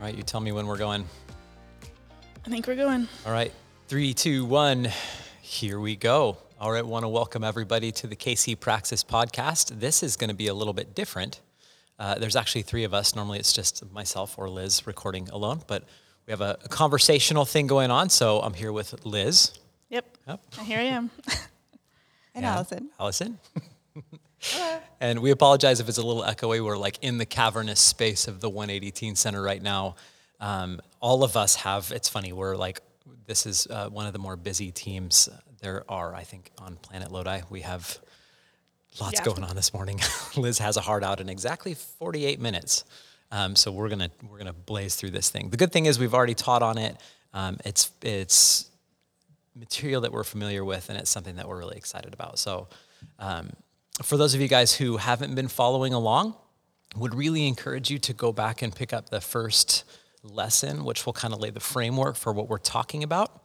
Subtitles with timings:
[0.00, 1.04] All right, you tell me when we're going.
[2.46, 3.06] I think we're going.
[3.26, 3.52] All right,
[3.86, 4.88] three, two, one.
[5.42, 6.38] Here we go.
[6.58, 9.78] All right, want to welcome everybody to the KC Praxis podcast.
[9.78, 11.42] This is going to be a little bit different.
[11.98, 13.14] Uh, there's actually three of us.
[13.14, 15.84] Normally, it's just myself or Liz recording alone, but
[16.26, 18.08] we have a, a conversational thing going on.
[18.08, 19.52] So I'm here with Liz.
[19.90, 20.16] Yep.
[20.26, 20.40] Yep.
[20.60, 21.10] And here I am.
[22.32, 22.90] And Allison.
[22.98, 23.38] Allison.
[25.00, 26.64] and we apologize if it's a little echoey.
[26.64, 29.96] We're like in the cavernous space of the 180 Teen Center right now.
[30.40, 32.80] Um, all of us have, it's funny, we're like,
[33.26, 35.28] this is uh, one of the more busy teams
[35.60, 37.40] there are, I think, on Planet Lodi.
[37.50, 37.98] We have
[39.00, 39.24] lots Yeah.
[39.24, 40.00] going on this morning.
[40.36, 42.84] Liz has a heart out in exactly 48 minutes.
[43.32, 45.50] Um, so we're gonna we're gonna blaze through this thing.
[45.50, 46.96] The good thing is we've already taught on it.
[47.32, 48.68] Um, it's it's
[49.54, 52.40] material that we're familiar with, and it's something that we're really excited about.
[52.40, 52.66] So,
[53.20, 53.50] um,
[54.02, 56.34] for those of you guys who haven't been following along,
[56.96, 59.84] would really encourage you to go back and pick up the first
[60.22, 63.42] lesson, which will kind of lay the framework for what we're talking about.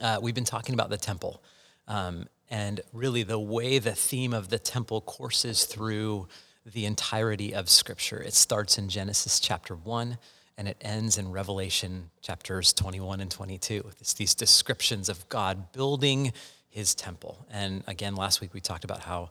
[0.00, 1.42] Uh, we've been talking about the temple,
[1.88, 6.28] um, and really the way the theme of the temple courses through
[6.64, 8.20] the entirety of Scripture.
[8.20, 10.18] It starts in Genesis chapter one
[10.58, 13.84] and it ends in Revelation chapters 21 and 22.
[14.00, 16.32] It's these descriptions of God building
[16.68, 17.46] his temple.
[17.50, 19.30] And again, last week we talked about how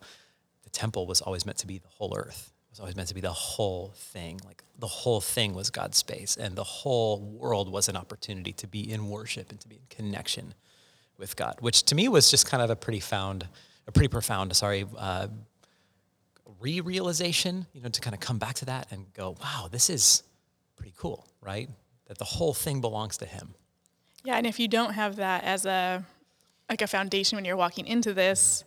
[0.76, 2.52] temple was always meant to be the whole earth.
[2.68, 4.40] It was always meant to be the whole thing.
[4.44, 8.66] Like the whole thing was God's space, and the whole world was an opportunity to
[8.66, 10.54] be in worship and to be in connection
[11.16, 13.48] with God, which to me was just kind of a pretty found,
[13.86, 15.28] a pretty profound, sorry, uh,
[16.60, 17.66] re-realization.
[17.72, 20.22] You know, to kind of come back to that and go, wow, this is
[20.76, 21.70] pretty cool, right?
[22.08, 23.54] That the whole thing belongs to Him.
[24.24, 26.04] Yeah, and if you don't have that as a
[26.68, 28.64] like a foundation when you're walking into this,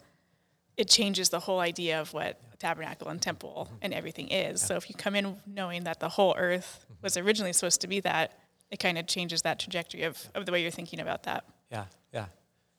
[0.80, 4.62] it changes the whole idea of what tabernacle and temple and everything is.
[4.62, 8.00] So if you come in knowing that the whole earth was originally supposed to be
[8.00, 8.40] that,
[8.72, 11.44] it kind of changes that trajectory of, of the way you're thinking about that.
[11.70, 12.28] Yeah, yeah.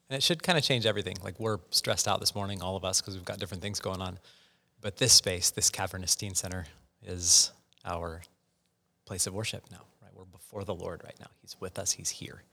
[0.08, 1.18] And it should kind of change everything.
[1.22, 4.00] Like we're stressed out this morning, all of us, because we've got different things going
[4.00, 4.18] on.
[4.80, 6.64] But this space, this cavernous teen center,
[7.06, 7.52] is
[7.84, 8.22] our
[9.04, 10.10] place of worship now, right?
[10.14, 11.28] We're before the Lord right now.
[11.42, 12.44] He's with us, He's here.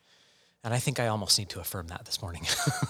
[0.67, 2.41] And I think I almost need to affirm that this morning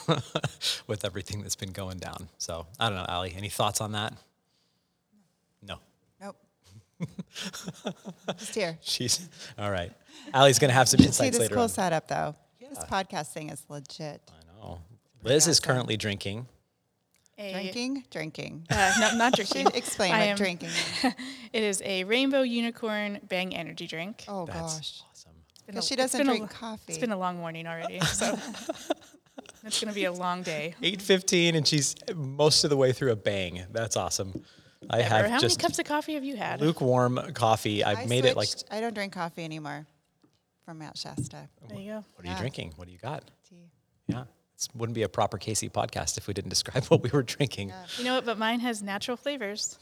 [0.88, 2.28] with everything that's been going down.
[2.40, 4.14] So I don't know, Allie, any thoughts on that?
[5.62, 5.78] No.
[6.20, 6.38] Nope.
[8.40, 8.80] Just here.
[8.82, 9.30] She's
[9.60, 9.92] all right.
[10.34, 11.70] Allie's going to have some See insights this later cool on.
[11.70, 12.34] setup though.
[12.60, 14.22] This podcast thing is legit.
[14.28, 14.82] I know.
[15.22, 16.48] Liz is currently drinking.
[17.38, 18.66] A- Drinking, drinking.
[18.72, 19.68] Uh, no, not drinking.
[19.76, 20.70] explain I what am- drinking.
[21.54, 24.24] It is a rainbow unicorn bang energy drink.
[24.28, 25.02] Oh That's gosh,
[25.70, 25.76] awesome.
[25.76, 26.84] It's been 'Cause a- she doesn't been a- drink coffee.
[26.88, 28.38] It's been a long morning already, so
[29.64, 30.76] it's going to be a long day.
[30.82, 33.64] 8.15 and she's uh, most of the way through a bang.
[33.72, 34.44] That's awesome.
[34.90, 35.10] I Ever.
[35.10, 36.62] have How many cups of coffee have you had?
[36.62, 37.84] lukewarm coffee.
[37.84, 39.86] I, I made it like, I don't drink coffee anymore.
[40.66, 41.48] From Mount Shasta.
[41.70, 42.06] There you go.
[42.16, 42.74] what are you drinking?
[42.76, 43.24] What do you got?
[43.50, 43.70] Tea.
[44.08, 44.26] Yeah.
[44.58, 47.72] This wouldn't be a proper KC podcast if we didn't describe what we were drinking.
[48.00, 48.26] You know what?
[48.26, 49.78] But mine has natural flavors.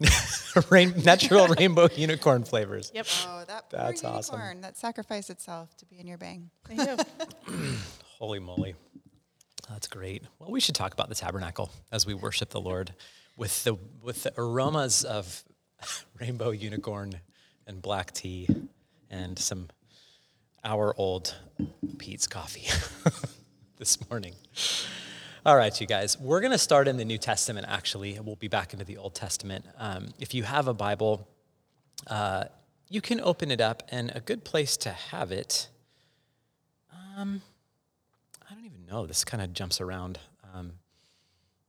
[0.70, 2.90] Rain, natural rainbow unicorn flavors.
[2.92, 3.06] Yep.
[3.28, 4.62] Oh, that poor That's awesome.
[4.62, 6.50] that sacrificed itself to be in your bang.
[6.68, 6.96] There
[7.48, 7.56] you.
[8.18, 8.74] Holy moly.
[9.68, 10.24] That's great.
[10.40, 12.94] Well, we should talk about the tabernacle as we worship the Lord
[13.36, 15.44] with the with the aromas of
[16.20, 17.20] rainbow unicorn
[17.66, 18.48] and black tea
[19.08, 19.68] and some
[20.64, 21.36] hour old
[21.98, 22.66] Peet's coffee
[23.78, 24.34] this morning.
[25.44, 28.18] All right, you guys, we're going to start in the New Testament actually.
[28.18, 29.66] We'll be back into the Old Testament.
[29.78, 31.28] Um, if you have a Bible,
[32.06, 32.44] uh,
[32.88, 35.68] you can open it up, and a good place to have it.
[36.92, 37.42] Um,
[38.48, 39.06] I don't even know.
[39.06, 40.20] This kind of jumps around.
[40.54, 40.72] Um,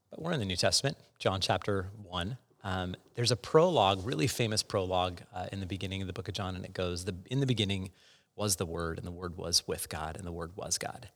[0.10, 2.38] but we're in the New Testament, John chapter 1.
[2.64, 6.34] Um, there's a prologue, really famous prologue uh, in the beginning of the book of
[6.34, 7.92] John, and it goes, the, In the beginning
[8.36, 11.10] was the Word, and the Word was with God, and the Word was God.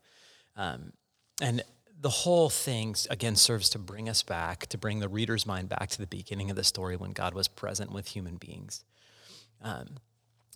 [0.56, 0.94] Um,
[1.42, 1.64] and
[2.00, 5.90] the whole thing, again, serves to bring us back, to bring the reader's mind back
[5.90, 8.84] to the beginning of the story when God was present with human beings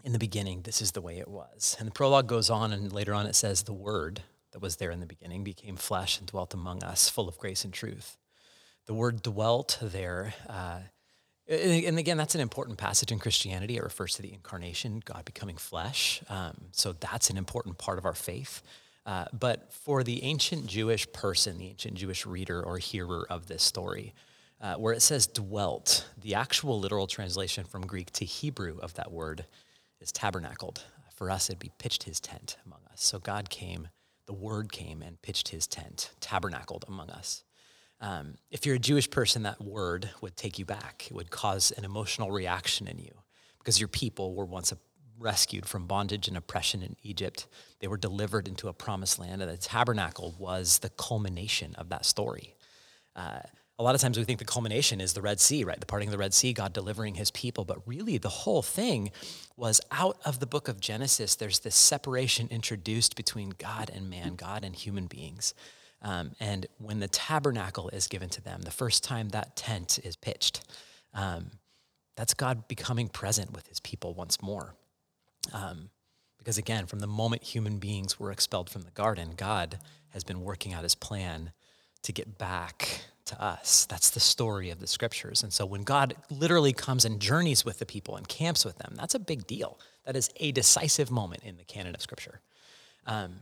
[0.06, 1.76] in the beginning, this is the way it was.
[1.80, 4.22] And the prologue goes on, and later on it says, The Word
[4.54, 7.66] that was there in the beginning became flesh and dwelt among us, full of grace
[7.66, 8.18] and truth.
[8.86, 10.36] The word dwelt there.
[10.48, 10.82] Uh,
[11.48, 13.78] and and again, that's an important passage in Christianity.
[13.78, 16.22] It refers to the incarnation, God becoming flesh.
[16.30, 18.62] Um, so that's an important part of our faith.
[19.06, 23.62] Uh, but for the ancient Jewish person, the ancient Jewish reader or hearer of this
[23.62, 24.14] story,
[24.62, 29.12] uh, where it says dwelt, the actual literal translation from Greek to Hebrew of that
[29.12, 29.46] word
[30.02, 30.84] is tabernacled.
[31.14, 33.04] For us, it'd be pitched his tent among us.
[33.04, 33.90] So God came,
[34.26, 37.44] the word came and pitched his tent, tabernacled among us.
[38.02, 41.06] Um, if you're a Jewish person, that word would take you back.
[41.10, 43.14] It would cause an emotional reaction in you
[43.60, 44.78] because your people were once a,
[45.20, 47.48] rescued from bondage and oppression in Egypt.
[47.80, 52.06] They were delivered into a promised land, and the tabernacle was the culmination of that
[52.06, 52.56] story.
[53.16, 53.40] Uh,
[53.78, 55.80] a lot of times we think the culmination is the Red Sea, right?
[55.80, 57.66] The parting of the Red Sea, God delivering his people.
[57.66, 59.12] But really, the whole thing
[59.58, 64.36] was out of the book of Genesis, there's this separation introduced between God and man,
[64.36, 65.54] God and human beings.
[66.02, 70.16] Um, and when the tabernacle is given to them, the first time that tent is
[70.16, 70.62] pitched,
[71.14, 71.52] um,
[72.16, 74.76] that's God becoming present with his people once more.
[75.54, 75.90] Um,
[76.38, 80.42] because again, from the moment human beings were expelled from the garden, God has been
[80.42, 81.52] working out his plan
[82.04, 83.88] to get back to us.
[83.90, 85.42] That's the story of the scriptures.
[85.42, 88.94] And so when God literally comes and journeys with the people and camps with them,
[88.96, 89.80] that's a big deal.
[90.06, 92.42] That is a decisive moment in the canon of scripture.
[93.08, 93.40] Um,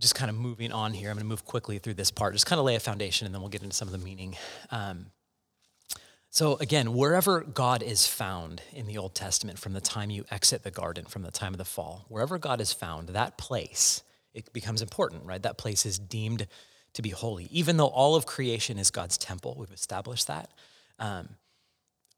[0.00, 2.46] just kind of moving on here, I'm going to move quickly through this part, just
[2.46, 4.36] kind of lay a foundation, and then we'll get into some of the meaning.
[4.72, 5.06] Um,
[6.34, 10.64] so, again, wherever God is found in the Old Testament, from the time you exit
[10.64, 14.02] the garden, from the time of the fall, wherever God is found, that place,
[14.32, 15.40] it becomes important, right?
[15.40, 16.48] That place is deemed
[16.94, 17.46] to be holy.
[17.52, 20.50] Even though all of creation is God's temple, we've established that.
[20.98, 21.28] Um,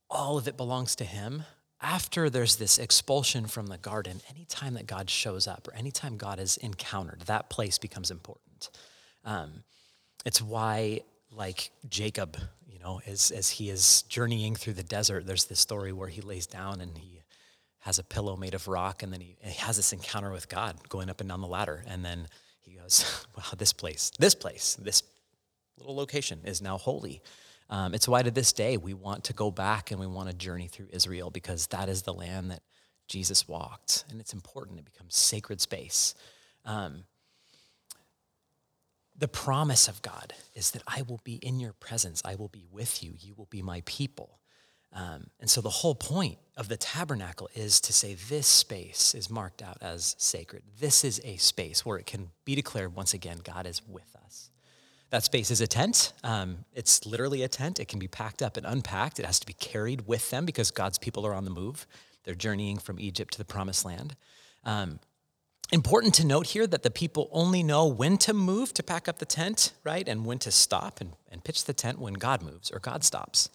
[0.08, 1.42] all of it belongs to Him.
[1.82, 6.40] After there's this expulsion from the garden, anytime that God shows up or anytime God
[6.40, 8.70] is encountered, that place becomes important.
[9.26, 9.62] Um,
[10.24, 12.38] it's why, like Jacob,
[12.76, 16.20] you know, as, as he is journeying through the desert, there's this story where he
[16.20, 17.22] lays down and he
[17.78, 20.76] has a pillow made of rock, and then he, he has this encounter with God
[20.88, 21.82] going up and down the ladder.
[21.86, 22.26] And then
[22.60, 25.04] he goes, wow, this place, this place, this
[25.78, 27.22] little location is now holy.
[27.70, 30.36] Um, it's why to this day we want to go back and we want to
[30.36, 32.62] journey through Israel because that is the land that
[33.08, 34.04] Jesus walked.
[34.10, 36.14] And it's important, it becomes sacred space.
[36.64, 37.04] Um,
[39.18, 42.64] the promise of God is that I will be in your presence, I will be
[42.70, 44.38] with you, you will be my people.
[44.92, 49.28] Um, and so the whole point of the tabernacle is to say this space is
[49.28, 50.62] marked out as sacred.
[50.80, 54.50] This is a space where it can be declared once again God is with us.
[55.10, 56.12] That space is a tent.
[56.24, 57.78] Um, it's literally a tent.
[57.78, 59.18] It can be packed up and unpacked.
[59.18, 61.86] It has to be carried with them because God's people are on the move.
[62.24, 64.16] They're journeying from Egypt to the promised land.
[64.64, 64.98] Um,
[65.72, 69.18] important to note here that the people only know when to move to pack up
[69.18, 70.06] the tent, right?
[70.06, 73.48] And when to stop and, and pitch the tent when God moves or God stops.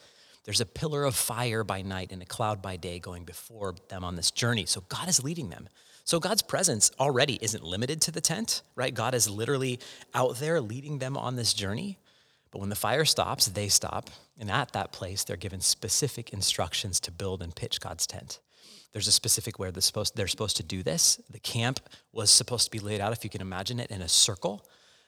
[0.43, 4.03] There's a pillar of fire by night and a cloud by day going before them
[4.03, 4.65] on this journey.
[4.65, 5.69] So God is leading them.
[6.03, 8.93] So God's presence already isn't limited to the tent, right?
[8.93, 9.79] God is literally
[10.13, 11.99] out there leading them on this journey.
[12.49, 14.09] But when the fire stops, they stop.
[14.37, 18.39] And at that place, they're given specific instructions to build and pitch God's tent.
[18.93, 21.21] There's a specific way they're supposed, they're supposed to do this.
[21.29, 21.79] The camp
[22.11, 24.67] was supposed to be laid out, if you can imagine it, in a circle.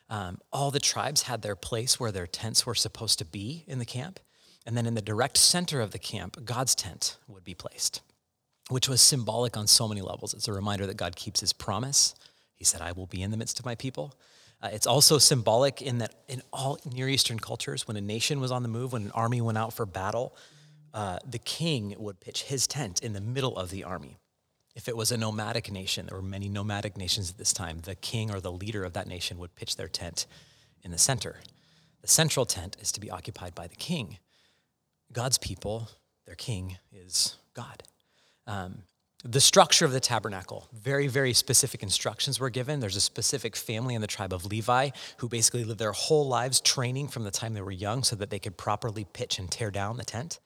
[0.10, 3.80] Um, all the tribes had their place where their tents were supposed to be in
[3.80, 4.20] the camp.
[4.66, 8.02] And then in the direct center of the camp, God's tent would be placed,
[8.70, 10.34] which was symbolic on so many levels.
[10.34, 12.16] It's a reminder that God keeps his promise.
[12.56, 14.16] He said, I will be in the midst of my people.
[14.62, 18.52] Uh, it's also symbolic in that in all Near Eastern cultures, when a nation was
[18.52, 20.34] on the move, when an army went out for battle,
[20.94, 24.20] uh, the king would pitch his tent in the middle of the army.
[24.76, 27.96] If it was a nomadic nation, there were many nomadic nations at this time, the
[27.96, 30.26] king or the leader of that nation would pitch their tent
[30.84, 31.38] in the center.
[32.02, 34.18] The central tent is to be occupied by the king.
[35.12, 35.90] God's people,
[36.26, 37.84] their king, is God.
[38.48, 38.84] Um,
[39.24, 42.82] the structure of the tabernacle, very, very specific instructions were given.
[42.82, 46.60] There's a specific family in the tribe of Levi who basically lived their whole lives
[46.60, 49.72] training from the time they were young so that they could properly pitch and tear
[49.72, 50.40] down the tent.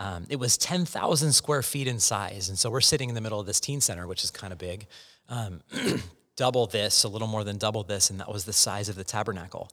[0.00, 2.48] Um, it was 10,000 square feet in size.
[2.48, 4.58] And so we're sitting in the middle of this teen center, which is kind of
[4.58, 4.86] big.
[5.28, 5.60] Um,
[6.36, 9.04] double this, a little more than double this, and that was the size of the
[9.04, 9.70] tabernacle.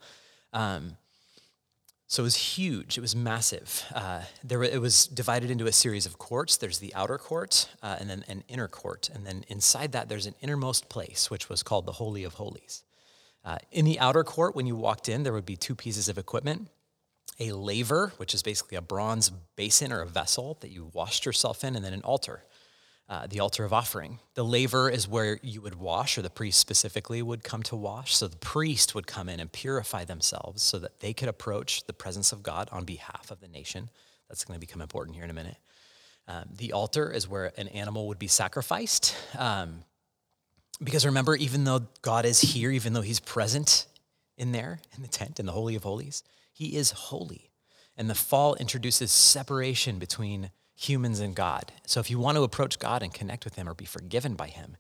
[0.52, 0.98] Um,
[2.08, 2.98] so it was huge.
[2.98, 3.86] It was massive.
[3.96, 6.58] Uh, there, it was divided into a series of courts.
[6.58, 10.26] There's the outer court, uh, and then an inner court, and then inside that there's
[10.26, 12.84] an innermost place, which was called the Holy of Holies.
[13.46, 16.18] Uh, in the outer court, when you walked in, there would be two pieces of
[16.18, 16.68] equipment:
[17.40, 21.64] a laver, which is basically a bronze basin or a vessel that you washed yourself
[21.64, 22.44] in, and then an altar
[23.10, 24.20] uh, the altar of offering.
[24.34, 28.16] The laver is where you would wash, or the priest specifically would come to wash.
[28.16, 31.94] So the priest would come in and purify themselves so that they could approach the
[31.94, 33.90] presence of God on behalf of the nation.
[34.28, 35.58] That's going to become important here in a minute.
[36.28, 39.16] Um, the altar is where an animal would be sacrificed.
[39.38, 39.84] Um,
[40.84, 43.86] because remember, even though God is here, even though he's present
[44.38, 46.24] in there, in the tent, in the Holy of Holies,
[46.58, 47.52] he is holy.
[47.96, 51.72] And the fall introduces separation between humans and God.
[51.86, 54.48] So if you want to approach God and connect with Him or be forgiven by
[54.48, 54.76] Him,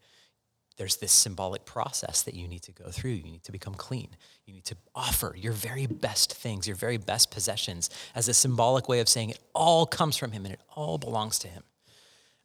[0.78, 3.12] there's this symbolic process that you need to go through.
[3.12, 4.10] You need to become clean.
[4.48, 8.90] You need to offer your very best things, your very best possessions, as a symbolic
[8.90, 11.62] way of saying it all comes from Him and it all belongs to Him.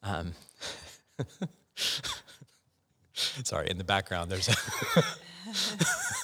[0.02, 0.32] Um,
[3.14, 4.50] sorry, in the background, there's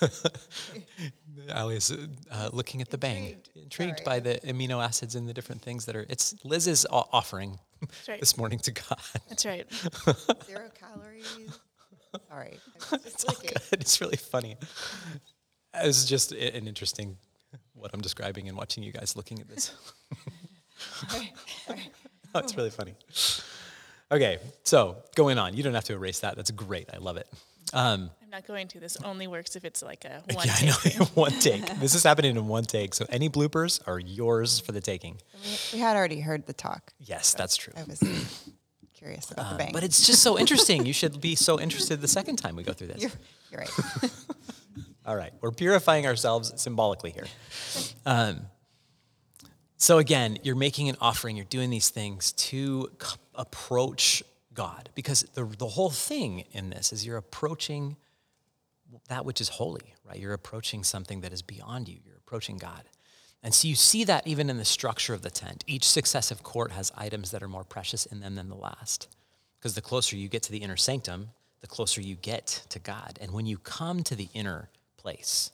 [1.54, 1.90] Ali is
[2.30, 3.50] uh, looking at the bang, Intrigued.
[3.56, 4.20] intrigued Sorry.
[4.20, 6.06] by the amino acids and the different things that are.
[6.08, 7.58] It's Liz's o- offering
[8.08, 8.20] right.
[8.20, 8.98] this morning to God.
[9.28, 9.66] That's right.
[10.46, 11.58] Zero calories.
[12.30, 12.58] All right.
[12.90, 13.50] I was just looking.
[13.72, 14.56] it's really funny.
[15.74, 17.18] It's just an interesting
[17.74, 19.72] what I'm describing and watching you guys looking at this.
[21.12, 21.22] oh,
[22.40, 22.94] it's really funny.
[24.10, 25.56] Okay, so going on.
[25.56, 26.36] You don't have to erase that.
[26.36, 26.88] That's great.
[26.92, 27.28] I love it.
[27.74, 28.80] Um, I'm not going to.
[28.80, 31.06] This only works if it's like a one yeah, I take know.
[31.14, 31.66] one take.
[31.80, 32.94] This is happening in one take.
[32.94, 35.16] So any bloopers are yours for the taking.
[35.44, 36.92] We, we had already heard the talk.
[36.98, 37.72] Yes, that's true.
[37.76, 38.00] I was
[38.94, 39.70] curious about the Um, bang.
[39.72, 40.84] but it's just so interesting.
[40.86, 43.02] You should be so interested the second time we go through this.
[43.02, 43.10] you're,
[43.50, 44.10] you're right.
[45.06, 47.26] All right, we're purifying ourselves symbolically here.
[48.04, 48.42] Um,
[49.78, 51.36] so again, you're making an offering.
[51.36, 54.22] You're doing these things to c- approach
[54.58, 57.96] God, because the the whole thing in this is you're approaching
[59.08, 60.18] that which is holy, right?
[60.18, 61.98] You're approaching something that is beyond you.
[62.04, 62.82] You're approaching God.
[63.44, 65.62] And so you see that even in the structure of the tent.
[65.68, 69.06] Each successive court has items that are more precious in them than the last.
[69.58, 71.28] Because the closer you get to the inner sanctum,
[71.60, 73.16] the closer you get to God.
[73.20, 75.52] And when you come to the inner place,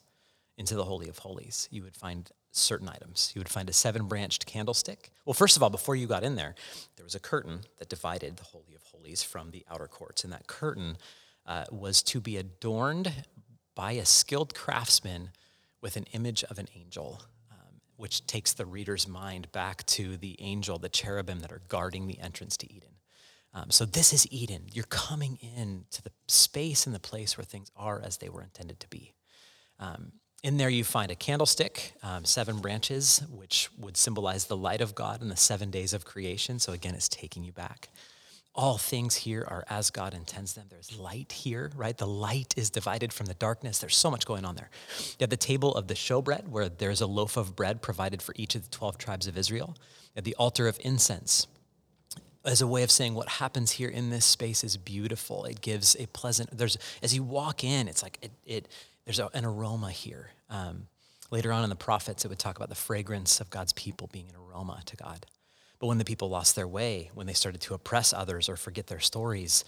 [0.57, 3.33] into the Holy of Holies, you would find certain items.
[3.35, 5.11] You would find a seven branched candlestick.
[5.25, 6.55] Well, first of all, before you got in there,
[6.97, 10.25] there was a curtain that divided the Holy of Holies from the outer courts.
[10.25, 10.97] And that curtain
[11.47, 13.13] uh, was to be adorned
[13.75, 15.31] by a skilled craftsman
[15.81, 20.37] with an image of an angel, um, which takes the reader's mind back to the
[20.41, 22.91] angel, the cherubim that are guarding the entrance to Eden.
[23.53, 24.67] Um, so this is Eden.
[24.73, 28.43] You're coming in to the space and the place where things are as they were
[28.43, 29.13] intended to be.
[29.79, 30.13] Um,
[30.45, 34.95] in there, you find a candlestick, um, seven branches, which would symbolize the light of
[34.95, 36.59] God in the seven days of creation.
[36.59, 37.89] So again, it's taking you back.
[38.55, 40.67] All things here are as God intends them.
[40.69, 41.97] There's light here, right?
[41.97, 43.79] The light is divided from the darkness.
[43.79, 44.69] There's so much going on there.
[44.99, 48.35] You have the table of the showbread, where there's a loaf of bread provided for
[48.37, 49.75] each of the 12 tribes of Israel.
[50.15, 51.47] Have the altar of incense,
[52.45, 55.47] as a way of saying what happens here in this space is beautiful.
[55.47, 56.57] It gives a pleasant.
[56.57, 58.31] There's as you walk in, it's like it.
[58.45, 58.69] it
[59.05, 60.31] there's a, an aroma here.
[60.49, 60.87] Um,
[61.31, 64.29] later on in the prophets, it would talk about the fragrance of God's people being
[64.29, 65.27] an aroma to God.
[65.79, 68.87] But when the people lost their way, when they started to oppress others or forget
[68.87, 69.65] their stories,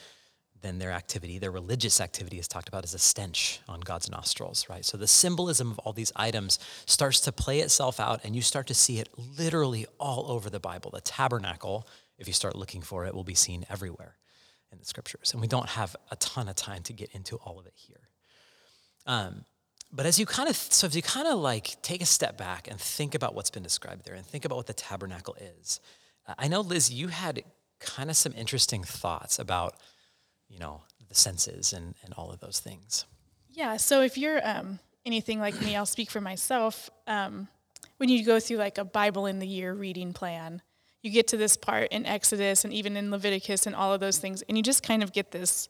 [0.63, 4.67] then their activity, their religious activity, is talked about as a stench on God's nostrils,
[4.71, 4.85] right?
[4.85, 8.67] So the symbolism of all these items starts to play itself out, and you start
[8.69, 10.91] to see it literally all over the Bible.
[10.93, 11.87] The tabernacle,
[12.19, 14.17] if you start looking for it, will be seen everywhere
[14.73, 15.33] in the scriptures.
[15.33, 18.06] And we don't have a ton of time to get into all of it here.
[19.07, 19.45] Um,
[19.93, 22.69] but as you kind of, so as you kind of like take a step back
[22.69, 25.81] and think about what's been described there and think about what the tabernacle is,
[26.27, 27.43] uh, I know, Liz, you had
[27.81, 29.75] kind of some interesting thoughts about,
[30.49, 33.07] you know, the senses and, and all of those things.
[33.49, 33.77] Yeah.
[33.77, 36.91] So if you're um, anything like me, I'll speak for myself.
[37.07, 37.49] Um,
[37.99, 40.61] when you go through like a Bible in the year reading plan,
[41.03, 44.19] you get to this part in Exodus and even in Leviticus and all of those
[44.19, 45.69] things, and you just kind of get this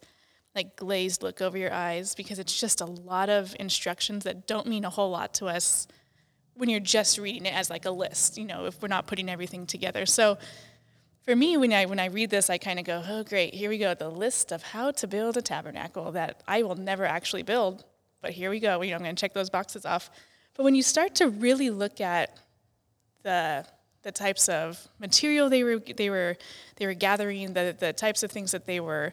[0.56, 4.66] like glazed look over your eyes because it's just a lot of instructions that don't
[4.66, 5.86] mean a whole lot to us
[6.54, 9.28] when you're just reading it as like a list, you know, if we're not putting
[9.28, 10.06] everything together.
[10.06, 10.38] So
[11.26, 13.52] for me, when I when I read this, I kind of go, "Oh, great!
[13.52, 17.04] Here we go, the list of how to build a tabernacle that I will never
[17.04, 17.84] actually build,
[18.22, 18.80] but here we go.
[18.80, 20.08] You know, I'm going to check those boxes off."
[20.54, 22.38] But when you start to really look at
[23.22, 23.66] the
[24.02, 26.36] the types of material they were they were
[26.76, 29.12] they were gathering, the the types of things that they were,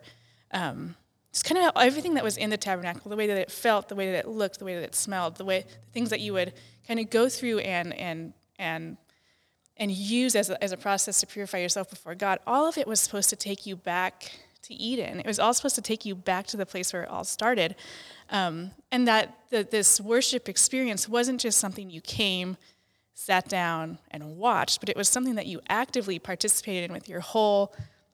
[0.51, 0.95] um,
[1.33, 3.95] just kind of everything that was in the tabernacle, the way that it felt, the
[3.95, 6.31] way that it looked, the way that it smelled, the way the things that you
[6.33, 6.53] would
[6.87, 8.97] kind of go through and and and
[9.77, 12.87] and use as a, as a process to purify yourself before God, all of it
[12.87, 15.19] was supposed to take you back to Eden.
[15.19, 17.75] It was all supposed to take you back to the place where it all started.
[18.29, 22.55] Um, and that the, this worship experience wasn't just something you came,
[23.15, 27.19] sat down, and watched, but it was something that you actively participated in with your
[27.19, 27.73] whole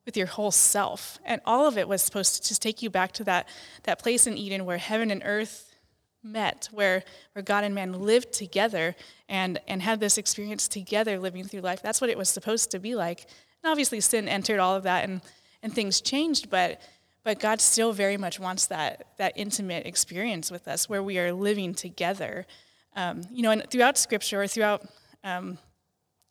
[0.10, 1.20] with your whole self.
[1.24, 3.48] And all of it was supposed to just take you back to that,
[3.84, 5.76] that place in Eden where heaven and earth
[6.24, 8.96] met, where, where God and man lived together
[9.30, 11.84] and, and had this experience together living through life.
[11.84, 13.28] That's what it was supposed to be like.
[13.62, 15.22] And obviously, sin entered all of that and,
[15.62, 16.82] and things changed, but,
[17.24, 21.32] but God still very much wants that, that intimate experience with us where we are
[21.32, 22.48] living together.
[22.96, 24.88] Um, you know, and throughout Scripture or throughout,
[25.24, 25.60] um,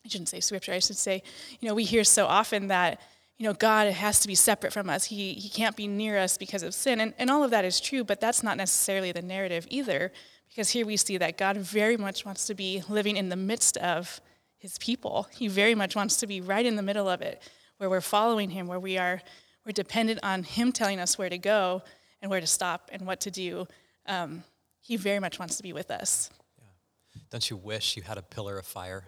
[0.03, 1.23] I shouldn't say Scripture, I should say,
[1.61, 2.99] you know, we hear so often that
[3.39, 5.05] you know, God has to be separate from us.
[5.05, 6.99] He, he can't be near us because of sin.
[6.99, 10.11] And, and all of that is true, but that's not necessarily the narrative either,
[10.49, 13.77] because here we see that God very much wants to be living in the midst
[13.77, 14.19] of
[14.59, 15.27] his people.
[15.31, 17.41] He very much wants to be right in the middle of it,
[17.77, 19.21] where we're following Him, where we are
[19.65, 21.81] we're dependent on Him telling us where to go
[22.21, 23.67] and where to stop and what to do.
[24.05, 24.43] Um,
[24.81, 27.21] he very much wants to be with us Yeah.
[27.29, 29.05] Don't you wish you had a pillar of fire?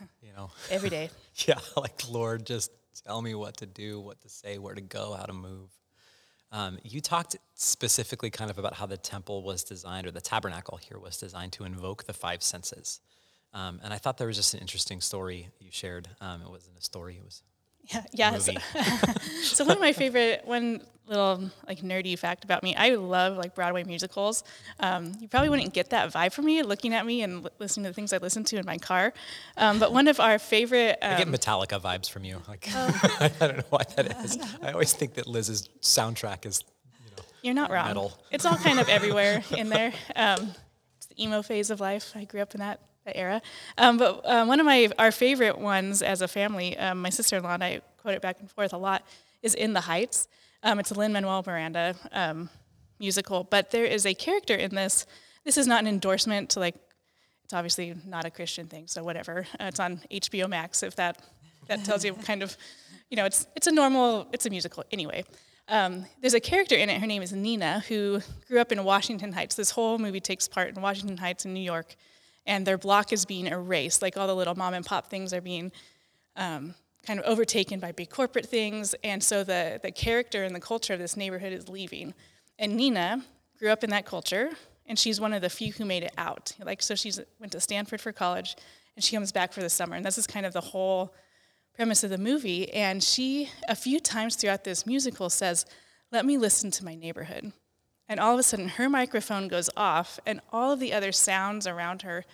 [0.22, 1.10] You know, every day.
[1.46, 2.70] yeah, like Lord, just
[3.00, 5.70] tell me what to do, what to say, where to go, how to move.
[6.50, 10.78] Um, you talked specifically kind of about how the temple was designed, or the tabernacle
[10.78, 13.00] here was designed to invoke the five senses.
[13.52, 16.08] Um, and I thought there was just an interesting story you shared.
[16.20, 17.42] Um, it wasn't a story; it was
[17.88, 18.38] Yeah, yeah.
[18.38, 18.52] So,
[19.42, 23.54] so one of my favorite, one little like nerdy fact about me, I love like
[23.54, 24.44] Broadway musicals.
[24.78, 27.84] Um, you probably wouldn't get that vibe from me looking at me and li- listening
[27.84, 29.14] to the things I listen to in my car.
[29.56, 32.42] Um, but one of our favorite, I get um, Metallica vibes from you.
[32.46, 34.38] Like I don't know why that is.
[34.62, 36.62] I always think that Liz's soundtrack is,
[37.02, 37.86] you know, you're not wrong.
[37.86, 38.12] metal.
[38.30, 39.94] It's all kind of everywhere in there.
[40.14, 40.52] Um,
[40.98, 42.12] it's the emo phase of life.
[42.14, 42.80] I grew up in that,
[43.14, 43.42] era.
[43.76, 47.54] Um, but uh, one of my our favorite ones as a family, um, my sister-in-law
[47.54, 49.04] and I quote it back and forth a lot,
[49.42, 50.28] is "In the Heights."
[50.62, 52.48] Um, it's a Lin Manuel Miranda um,
[52.98, 55.06] musical, but there is a character in this.
[55.44, 56.74] This is not an endorsement to like.
[57.44, 59.46] It's obviously not a Christian thing, so whatever.
[59.58, 60.82] Uh, it's on HBO Max.
[60.82, 61.22] If that
[61.68, 62.56] that tells you kind of,
[63.10, 64.26] you know, it's it's a normal.
[64.32, 65.24] It's a musical anyway.
[65.68, 66.98] Um, there's a character in it.
[66.98, 69.54] Her name is Nina, who grew up in Washington Heights.
[69.54, 71.94] This whole movie takes part in Washington Heights in New York,
[72.46, 74.02] and their block is being erased.
[74.02, 75.72] Like all the little mom and pop things are being
[76.36, 76.74] um,
[77.06, 80.92] kind of overtaken by big corporate things, and so the the character and the culture
[80.92, 82.14] of this neighborhood is leaving.
[82.58, 83.24] And Nina
[83.58, 84.50] grew up in that culture,
[84.86, 86.52] and she's one of the few who made it out.
[86.64, 88.56] Like so, she's went to Stanford for college,
[88.96, 91.14] and she comes back for the summer, and this is kind of the whole
[91.78, 92.70] premise of the movie.
[92.74, 95.64] And she, a few times throughout this musical, says,
[96.10, 97.52] Let me listen to my neighborhood.
[98.08, 101.66] And all of a sudden, her microphone goes off, and all of the other sounds
[101.66, 102.24] around her,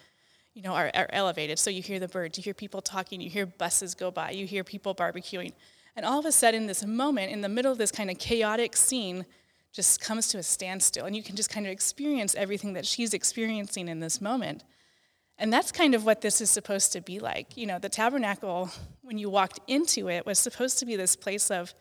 [0.54, 1.58] you know, are, are elevated.
[1.58, 4.46] So you hear the birds, you hear people talking, you hear buses go by, you
[4.46, 5.52] hear people barbecuing.
[5.96, 8.76] And all of a sudden, this moment in the middle of this kind of chaotic
[8.76, 9.26] scene
[9.72, 13.12] just comes to a standstill, and you can just kind of experience everything that she's
[13.12, 14.62] experiencing in this moment.
[15.36, 17.56] And that's kind of what this is supposed to be like.
[17.56, 18.70] You know, the tabernacle,
[19.02, 21.74] when you walked into it, was supposed to be this place of,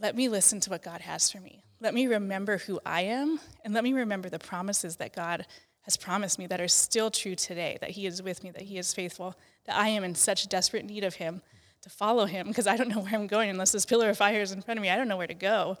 [0.00, 1.62] let me listen to what God has for me.
[1.80, 5.46] Let me remember who I am, and let me remember the promises that God
[5.82, 8.78] has promised me that are still true today, that He is with me, that He
[8.78, 11.40] is faithful, that I am in such desperate need of Him
[11.82, 14.40] to follow Him, because I don't know where I'm going unless this pillar of fire
[14.40, 14.90] is in front of me.
[14.90, 15.78] I don't know where to go.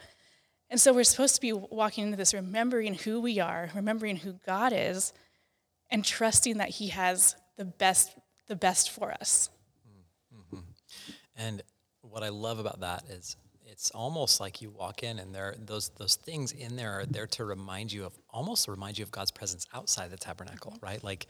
[0.70, 4.34] And so we're supposed to be walking into this remembering who we are, remembering who
[4.46, 5.12] God is,
[5.90, 9.50] and trusting that He has the best, the best for us.
[9.88, 10.56] Mm-hmm.
[10.56, 10.70] Mm-hmm.
[11.36, 11.62] And
[12.02, 13.36] what I love about that is
[13.70, 17.26] it's almost like you walk in and there those those things in there are there
[17.26, 20.86] to remind you of almost remind you of God's presence outside the tabernacle, mm-hmm.
[20.86, 21.04] right?
[21.04, 21.26] Like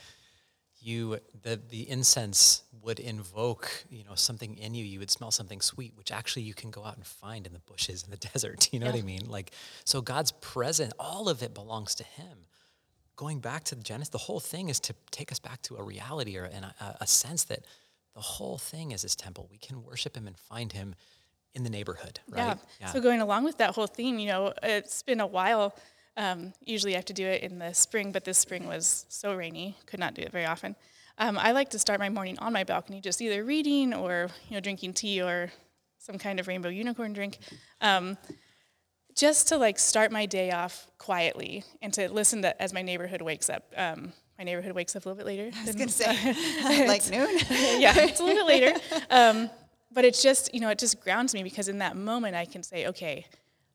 [0.80, 4.84] you the the incense would invoke, you know, something in you.
[4.84, 7.58] You would smell something sweet, which actually you can go out and find in the
[7.60, 8.68] bushes in the desert.
[8.72, 9.26] You know what I mean?
[9.28, 9.52] Like
[9.84, 12.46] so God's present, all of it belongs to him.
[13.16, 16.38] Going back to Genesis, the whole thing is to take us back to a reality
[16.38, 17.64] or an, a, a sense that
[18.14, 19.48] the whole thing is his temple.
[19.50, 20.94] We can worship him and find him
[21.54, 22.58] in the neighborhood, right?
[22.80, 22.86] Yeah.
[22.92, 25.74] So going along with that whole theme, you know, it's been a while.
[26.16, 29.34] Um, usually I have to do it in the spring, but this spring was so
[29.34, 30.76] rainy, could not do it very often.
[31.18, 34.54] Um, I like to start my morning on my balcony, just either reading or you
[34.54, 35.50] know drinking tea or
[35.98, 37.38] some kind of rainbow unicorn drink,
[37.80, 38.16] um,
[39.16, 43.20] just to like start my day off quietly and to listen to as my neighborhood
[43.20, 43.64] wakes up.
[43.76, 45.50] Um, my neighborhood wakes up a little bit later.
[45.56, 47.36] I was going to say, like noon.
[47.80, 48.78] yeah, it's a little bit later.
[49.90, 52.62] But it's just, you know, it just grounds me because in that moment I can
[52.62, 53.26] say, okay,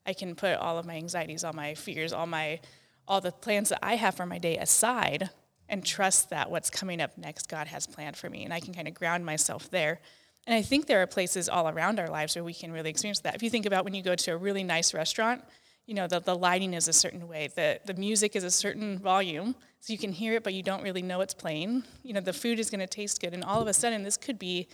[0.06, 2.60] I can put all of my anxieties, all my fears, all my,
[3.08, 5.30] all the plans that I have for my day aside
[5.68, 8.44] and trust that what's coming up next God has planned for me.
[8.44, 10.00] And I can kind of ground myself there.
[10.46, 13.20] And I think there are places all around our lives where we can really experience
[13.20, 13.34] that.
[13.34, 15.42] If you think about when you go to a really nice restaurant,
[15.86, 18.98] you know, the, the lighting is a certain way, the, the music is a certain
[18.98, 21.84] volume, so you can hear it, but you don't really know it's playing.
[22.02, 23.34] You know, the food is going to taste good.
[23.34, 24.68] And all of a sudden, this could be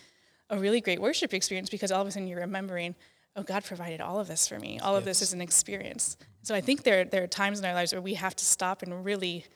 [0.50, 2.94] a really great worship experience because all of a sudden you're remembering,
[3.36, 4.78] oh, God provided all of this for me.
[4.80, 6.16] All of this is an experience.
[6.42, 8.82] So I think there, there are times in our lives where we have to stop
[8.82, 9.46] and really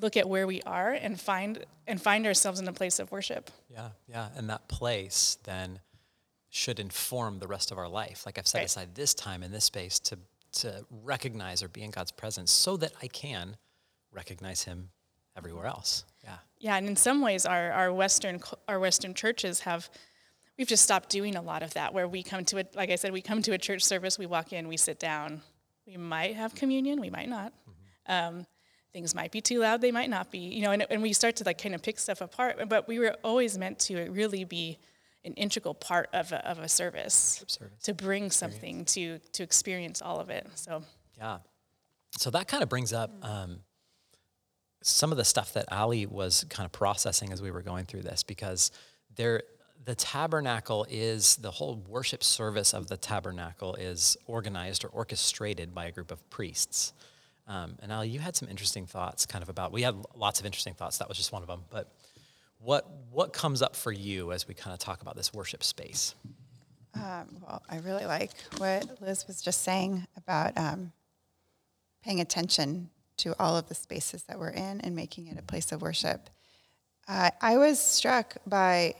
[0.00, 3.50] look at where we are and find and find ourselves in a place of worship.
[3.68, 4.28] Yeah, yeah.
[4.36, 5.80] And that place then
[6.48, 8.24] should inform the rest of our life.
[8.24, 8.66] Like I've set Right.
[8.66, 10.18] aside this time and this space to
[10.52, 13.56] to recognize or be in God's presence so that I can
[14.12, 14.90] recognize him
[15.36, 16.04] everywhere else.
[16.60, 16.76] Yeah.
[16.76, 19.90] And in some ways, our, our Western our Western churches have
[20.56, 21.92] we've just stopped doing a lot of that.
[21.94, 24.26] Where we come to it, like I said, we come to a church service, we
[24.26, 25.40] walk in, we sit down,
[25.86, 27.52] we might have communion, we might not.
[28.06, 28.46] Um,
[28.92, 30.38] things might be too loud, they might not be.
[30.38, 32.68] You know, and, and we start to like kind of pick stuff apart.
[32.68, 34.78] But we were always meant to really be
[35.24, 37.82] an integral part of a, of a service, service.
[37.82, 40.46] to bring something to to experience all of it.
[40.54, 40.82] So
[41.16, 41.38] Yeah.
[42.18, 43.60] So that kind of brings up um,
[44.82, 48.02] some of the stuff that Ali was kind of processing as we were going through
[48.02, 48.70] this, because
[49.16, 49.42] there,
[49.84, 55.86] the tabernacle is the whole worship service of the tabernacle is organized or orchestrated by
[55.86, 56.92] a group of priests.
[57.46, 59.72] Um, and Ali, you had some interesting thoughts, kind of about.
[59.72, 60.98] We had lots of interesting thoughts.
[60.98, 61.62] That was just one of them.
[61.70, 61.92] But
[62.58, 66.14] what what comes up for you as we kind of talk about this worship space?
[66.94, 70.92] Well, I really like what Liz was just saying about um,
[72.04, 75.72] paying attention to all of the spaces that we're in and making it a place
[75.72, 76.30] of worship.
[77.08, 78.94] Uh, I was struck by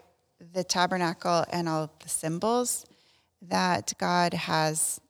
[0.53, 2.87] the tabernacle and all the symbols
[3.43, 5.01] that God has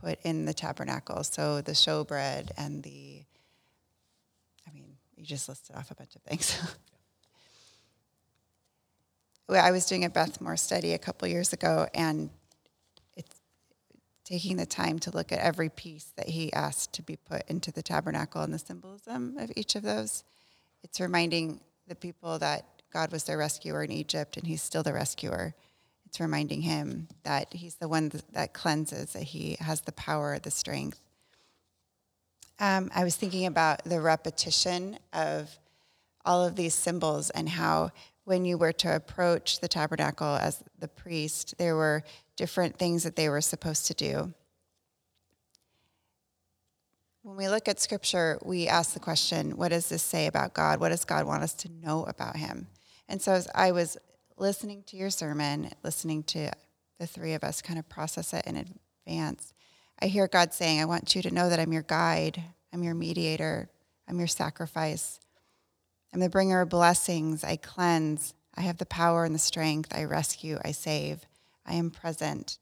[0.00, 1.22] put in the tabernacle.
[1.24, 3.22] So the showbread and the,
[4.66, 6.58] I mean, you just listed off a bunch of things.
[9.50, 12.30] I was doing a Beth Moore study a couple years ago, and
[14.24, 17.70] taking the time to look at every piece that he asked to be put into
[17.70, 20.24] the tabernacle and the symbolism of each of those.
[20.82, 24.92] It's reminding the people that God was their rescuer in Egypt, and he's still the
[24.92, 25.54] rescuer.
[26.06, 30.50] It's reminding him that he's the one that cleanses, that he has the power, the
[30.50, 31.00] strength.
[32.60, 35.58] Um, I was thinking about the repetition of
[36.24, 37.90] all of these symbols and how
[38.24, 42.02] when you were to approach the tabernacle as the priest, there were
[42.36, 44.32] different things that they were supposed to do.
[47.22, 50.78] When we look at scripture, we ask the question, what does this say about God?
[50.78, 52.66] What does God want us to know about him?
[53.08, 53.96] And so as I was
[54.36, 56.50] listening to your sermon, listening to
[56.98, 58.56] the three of us kind of process it in
[59.06, 59.54] advance,
[60.02, 62.42] I hear God saying, I want you to know that I'm your guide,
[62.72, 63.70] I'm your mediator,
[64.08, 65.18] I'm your sacrifice.
[66.12, 67.42] I'm the bringer of blessings.
[67.42, 68.34] I cleanse.
[68.54, 69.92] I have the power and the strength.
[69.92, 70.58] I rescue.
[70.64, 71.26] I save.
[71.66, 72.58] I am present.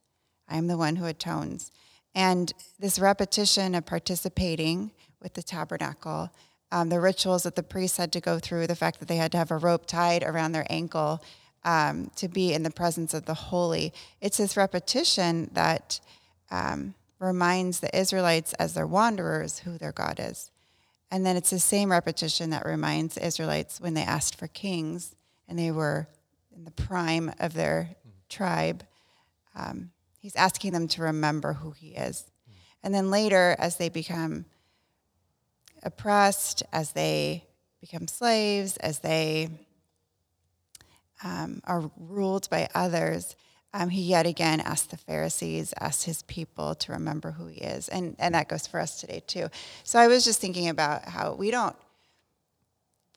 [0.49, 1.71] I am the one who atones.
[2.15, 6.31] And this repetition of participating with the tabernacle,
[6.71, 9.33] um, the rituals that the priests had to go through, the fact that they had
[9.33, 11.23] to have a rope tied around their ankle
[11.65, 16.01] um, to be in the presence of the holy, it's this repetition that
[16.51, 20.51] um, reminds the Israelites as their wanderers who their God is.
[21.11, 25.15] And then it's the same repetition that reminds the Israelites when they asked for kings
[25.47, 26.09] and they were
[26.55, 27.91] in the prime of their
[28.29, 28.83] tribe.
[29.55, 32.31] Um, he's asking them to remember who he is.
[32.83, 34.47] And then later, as they become
[35.83, 37.45] oppressed, as they
[37.81, 39.49] become slaves, as they
[41.25, 43.37] um, are ruled by others,
[43.75, 47.89] um, he yet again asks the Pharisees, asks his people to remember who he is.
[47.89, 49.49] And, and that goes for us today, too.
[49.85, 51.77] So I was just thinking about how we don't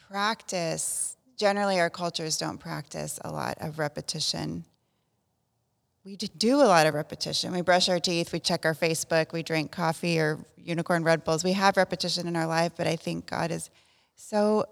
[0.07, 4.63] practice, generally, our cultures don't practice a lot of repetition.
[6.05, 7.51] We do a lot of repetition.
[7.51, 11.43] We brush our teeth, we check our Facebook, we drink coffee or unicorn Red Bulls.
[11.43, 13.71] We have repetition in our life, but I think God is
[14.15, 14.65] so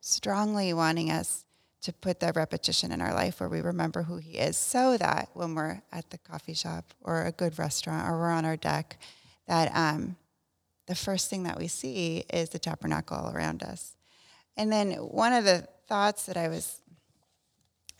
[0.00, 1.44] strongly wanting us
[1.82, 5.28] to put that repetition in our life where we remember who he is so that
[5.34, 8.98] when we're at the coffee shop or a good restaurant or we're on our deck
[9.46, 10.16] that um,
[10.86, 13.96] the first thing that we see is the tabernacle all around us
[14.56, 16.80] and then one of the thoughts that i was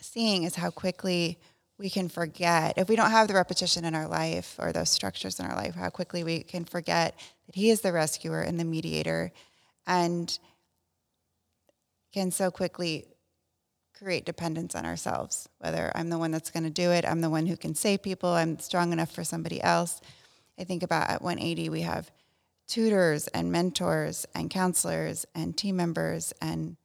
[0.00, 1.38] seeing is how quickly
[1.82, 5.40] we can forget if we don't have the repetition in our life or those structures
[5.40, 8.64] in our life how quickly we can forget that he is the rescuer and the
[8.64, 9.32] mediator
[9.86, 10.38] and
[12.12, 13.06] can so quickly
[13.98, 17.30] create dependence on ourselves, whether I'm the one that's going to do it, I'm the
[17.30, 20.00] one who can save people, I'm strong enough for somebody else.
[20.58, 22.10] I think about at 180, we have
[22.68, 26.76] tutors and mentors and counselors and team members and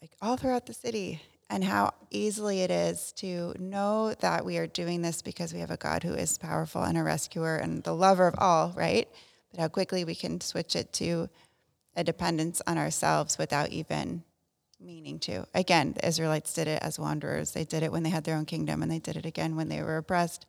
[0.00, 4.66] like all throughout the city and how easily it is to know that we are
[4.66, 7.94] doing this because we have a God who is powerful and a rescuer and the
[7.94, 9.08] lover of all, right?
[9.50, 11.28] But how quickly we can switch it to
[11.94, 14.22] a dependence on ourselves without even
[14.80, 15.46] meaning to.
[15.54, 17.52] Again, the Israelites did it as wanderers.
[17.52, 19.68] They did it when they had their own kingdom, and they did it again when
[19.68, 20.46] they were oppressed.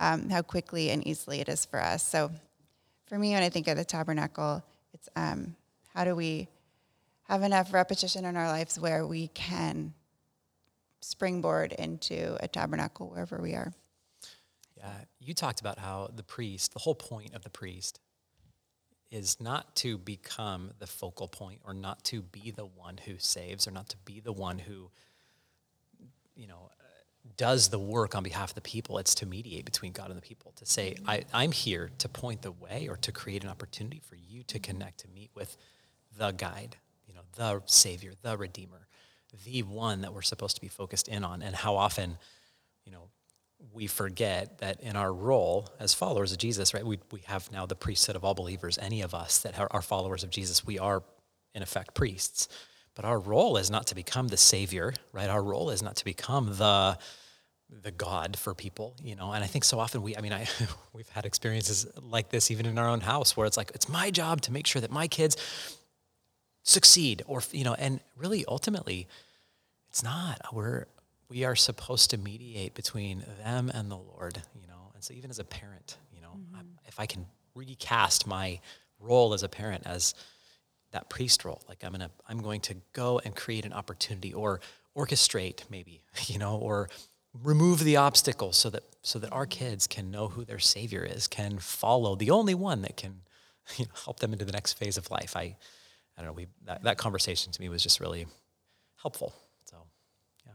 [0.00, 2.06] Um, how quickly and easily it is for us.
[2.06, 2.30] So,
[3.06, 4.62] for me, when I think of the tabernacle,
[4.94, 5.54] it's um,
[5.94, 6.48] how do we
[7.24, 9.92] have enough repetition in our lives where we can
[11.00, 13.72] springboard into a tabernacle wherever we are.
[14.76, 18.00] Yeah, you talked about how the priest, the whole point of the priest,
[19.10, 23.66] is not to become the focal point or not to be the one who saves
[23.66, 24.90] or not to be the one who,
[26.36, 26.70] you know,
[27.36, 28.98] does the work on behalf of the people.
[28.98, 32.42] It's to mediate between God and the people, to say, I, I'm here to point
[32.42, 35.56] the way or to create an opportunity for you to connect, to meet with
[36.16, 38.86] the guide, you know, the Savior, the Redeemer,
[39.44, 41.42] the one that we're supposed to be focused in on.
[41.42, 42.18] And how often
[42.84, 43.08] you know,
[43.72, 46.84] we forget that in our role as followers of Jesus, right?
[46.84, 48.78] We, we have now the priesthood of all believers.
[48.78, 51.02] Any of us that are, followers of Jesus, we are
[51.54, 52.48] in effect priests.
[52.94, 55.28] But our role is not to become the savior, right?
[55.28, 56.98] Our role is not to become the
[57.84, 59.30] the God for people, you know.
[59.30, 60.48] And I think so often we, I mean, I
[60.92, 64.10] we've had experiences like this even in our own house where it's like it's my
[64.10, 65.36] job to make sure that my kids
[66.62, 69.08] succeed, or you know, and really ultimately,
[69.88, 70.40] it's not.
[70.52, 70.86] We're
[71.30, 74.90] we are supposed to mediate between them and the Lord, you know.
[74.94, 76.66] And so even as a parent, you know, mm-hmm.
[76.86, 78.60] if I can recast my
[78.98, 80.14] role as a parent as
[80.90, 84.60] that priest role, like I'm gonna, I'm going to go and create an opportunity or
[84.96, 86.88] orchestrate maybe, you know, or
[87.44, 91.28] remove the obstacles so that so that our kids can know who their savior is,
[91.28, 93.22] can follow the only one that can
[93.76, 95.36] you know, help them into the next phase of life.
[95.36, 95.56] I
[96.20, 98.26] I don't know, we that, that conversation to me was just really
[99.00, 99.32] helpful.
[99.64, 99.78] So
[100.44, 100.52] yeah.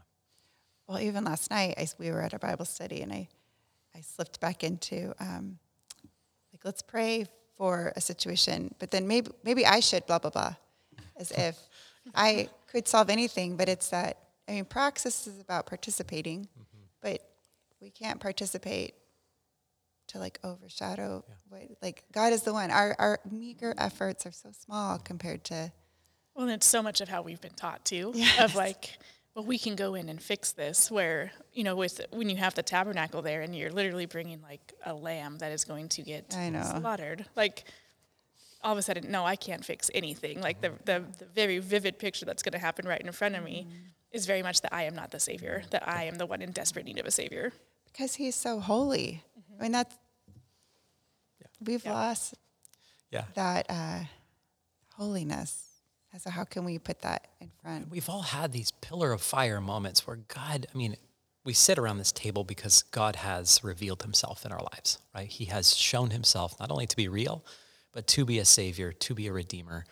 [0.86, 3.26] Well, even last night I, we were at a Bible study and I
[3.96, 5.58] I slipped back into um,
[6.52, 7.26] like let's pray
[7.56, 10.54] for a situation, but then maybe maybe I should blah blah blah,
[11.16, 11.58] as if
[12.14, 13.56] I could solve anything.
[13.56, 16.84] But it's that I mean, praxis is about participating, mm-hmm.
[17.02, 17.28] but
[17.80, 18.94] we can't participate
[20.16, 21.34] to like overshadow yeah.
[21.48, 22.70] what like God is the one.
[22.70, 25.72] Our our meager efforts are so small compared to
[26.34, 28.12] Well, it's so much of how we've been taught too.
[28.14, 28.40] Yes.
[28.40, 28.98] Of like,
[29.34, 30.90] well, we can go in and fix this.
[30.90, 34.72] Where you know, with when you have the tabernacle there, and you're literally bringing like
[34.84, 36.62] a lamb that is going to get I know.
[36.62, 37.64] slaughtered, like
[38.66, 40.40] all of a sudden, no, I can't fix anything.
[40.40, 43.44] Like the, the, the very vivid picture that's going to happen right in front of
[43.44, 43.76] me mm-hmm.
[44.10, 46.50] is very much that I am not the savior, that I am the one in
[46.50, 47.52] desperate need of a savior.
[47.92, 49.22] Because he's so holy.
[49.38, 49.60] Mm-hmm.
[49.60, 50.00] I mean, that's, yeah.
[51.64, 51.92] We've yeah.
[51.92, 52.34] lost
[53.10, 53.24] yeah.
[53.34, 54.00] that uh,
[54.94, 55.62] holiness.
[56.18, 57.90] So how can we put that in front?
[57.90, 60.96] We've all had these pillar of fire moments where God, I mean,
[61.44, 65.28] we sit around this table because God has revealed himself in our lives, right?
[65.28, 67.44] He has shown himself not only to be real,
[67.92, 69.84] but to be a savior, to be a redeemer.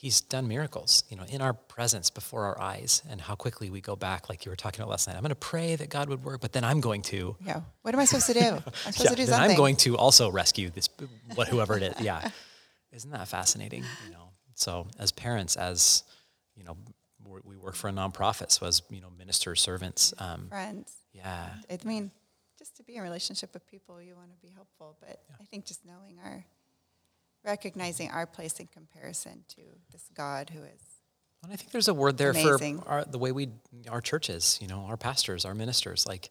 [0.00, 3.82] He's done miracles, you know, in our presence before our eyes, and how quickly we
[3.82, 5.14] go back, like you were talking about last night.
[5.14, 7.36] I'm going to pray that God would work, but then I'm going to.
[7.44, 7.60] Yeah.
[7.82, 8.40] What am I supposed to do?
[8.40, 9.50] I'm supposed yeah, to do something.
[9.50, 10.88] I'm going to also rescue this,
[11.34, 12.00] what whoever it is.
[12.00, 12.30] Yeah.
[12.92, 13.84] Isn't that fascinating?
[14.06, 14.30] You know.
[14.54, 16.04] So as parents, as
[16.56, 16.78] you know,
[17.44, 20.94] we work for a nonprofit, so as you know, ministers, servants, um, friends.
[21.12, 21.50] Yeah.
[21.70, 22.10] I mean,
[22.58, 25.36] just to be in relationship with people, you want to be helpful, but yeah.
[25.40, 26.42] I think just knowing our
[27.44, 30.82] recognizing our place in comparison to this God who is.
[31.42, 32.80] And I think there's a word there amazing.
[32.80, 33.48] for our, the way we,
[33.88, 36.30] our churches, you know, our pastors, our ministers, like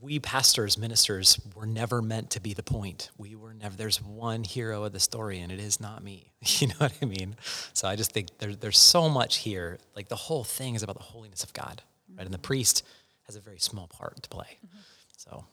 [0.00, 3.10] we pastors, ministers were never meant to be the point.
[3.18, 6.30] We were never, there's one hero of the story and it is not me.
[6.60, 7.36] You know what I mean?
[7.72, 9.78] So I just think there, there's so much here.
[9.96, 12.18] Like the whole thing is about the holiness of God, mm-hmm.
[12.18, 12.26] right?
[12.26, 12.84] And the priest
[13.24, 14.58] has a very small part to play.
[14.64, 14.78] Mm-hmm.
[15.16, 15.44] So,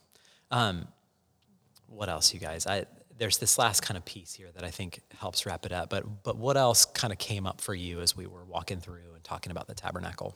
[0.51, 0.87] um,
[1.87, 2.67] what else, you guys?
[2.67, 2.85] I,
[3.21, 5.91] there's this last kind of piece here that I think helps wrap it up.
[5.91, 9.13] But but what else kind of came up for you as we were walking through
[9.13, 10.35] and talking about the tabernacle?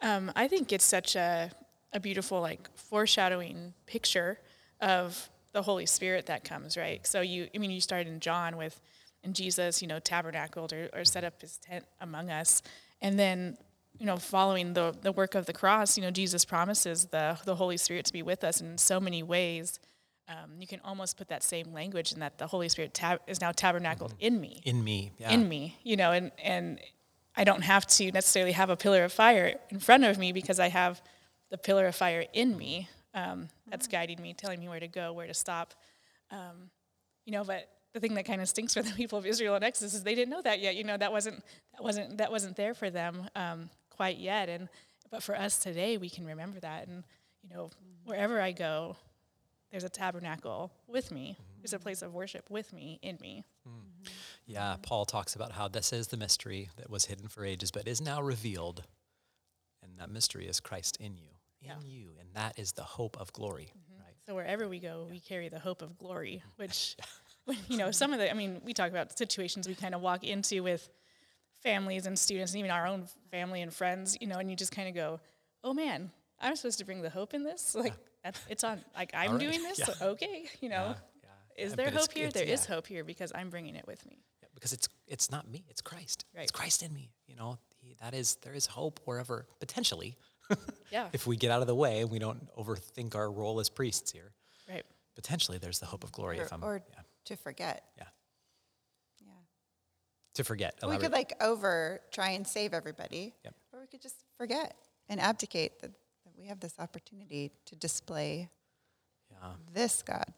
[0.00, 1.50] Um, I think it's such a
[1.92, 4.38] a beautiful like foreshadowing picture
[4.80, 7.04] of the Holy Spirit that comes, right?
[7.04, 8.80] So you, I mean, you started in John with,
[9.24, 12.62] and Jesus, you know, tabernacled or, or set up his tent among us,
[13.02, 13.58] and then
[13.98, 17.56] you know, following the the work of the cross, you know, Jesus promises the the
[17.56, 19.80] Holy Spirit to be with us in so many ways
[20.28, 23.40] um, you can almost put that same language in that the Holy Spirit tab- is
[23.40, 24.26] now tabernacled mm-hmm.
[24.26, 24.62] in me.
[24.64, 25.30] In me, yeah.
[25.30, 26.80] In me, you know, and, and
[27.36, 30.58] I don't have to necessarily have a pillar of fire in front of me because
[30.58, 31.02] I have
[31.50, 33.96] the pillar of fire in me um, that's mm-hmm.
[33.96, 35.74] guiding me, telling me where to go, where to stop.
[36.30, 36.70] Um,
[37.26, 39.62] you know, but the thing that kind of stinks for the people of Israel in
[39.62, 40.74] Exodus is they didn't know that yet.
[40.74, 44.48] You know, that wasn't that wasn't that wasn't there for them um, quite yet.
[44.48, 44.68] And
[45.10, 46.88] but for us today, we can remember that.
[46.88, 47.04] And
[47.42, 47.70] you know,
[48.04, 48.96] wherever I go,
[49.74, 51.36] there's a tabernacle with me.
[51.60, 53.44] There's a place of worship with me, in me.
[53.68, 54.08] Mm.
[54.46, 57.88] Yeah, Paul talks about how this is the mystery that was hidden for ages, but
[57.88, 58.84] is now revealed.
[59.82, 61.74] And that mystery is Christ in you, in yeah.
[61.84, 62.10] you.
[62.20, 63.72] And that is the hope of glory.
[63.76, 64.00] Mm-hmm.
[64.00, 64.14] Right?
[64.28, 66.94] So wherever we go, we carry the hope of glory, which,
[67.66, 70.22] you know, some of the, I mean, we talk about situations we kind of walk
[70.22, 70.88] into with
[71.64, 74.70] families and students and even our own family and friends, you know, and you just
[74.70, 75.18] kind of go,
[75.64, 77.74] oh man, I'm supposed to bring the hope in this?
[77.84, 79.40] Like, that's, it's on, like, I'm right.
[79.40, 80.06] doing this, yeah.
[80.08, 80.94] okay, you know.
[81.22, 81.64] Yeah, yeah.
[81.64, 82.30] Is there hope here?
[82.30, 84.24] There is hope here because I'm bringing it with me.
[84.54, 86.24] because it's it's not me, it's Christ.
[86.34, 86.44] Right.
[86.44, 87.12] It's Christ in me.
[87.28, 90.16] You know, he, that is there is hope wherever potentially.
[90.90, 91.08] yeah.
[91.12, 94.10] If we get out of the way and we don't overthink our role as priests
[94.10, 94.32] here.
[94.68, 94.84] Right.
[95.14, 96.40] Potentially, there's the hope of glory.
[96.40, 96.82] Or, if I'm, or
[97.26, 97.84] to forget.
[97.96, 98.04] Yeah.
[99.20, 99.32] Yeah.
[100.34, 100.74] To forget.
[100.86, 103.34] We could like over try and save everybody.
[103.44, 103.54] Yep.
[103.72, 104.74] Or we could just forget
[105.08, 105.92] and abdicate that
[106.44, 108.50] we have this opportunity to display
[109.30, 109.52] Yeah.
[109.72, 110.30] this God.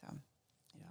[0.00, 0.08] So,
[0.74, 0.82] yeah.